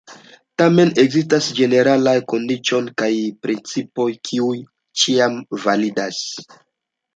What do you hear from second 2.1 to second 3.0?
kondiĉoj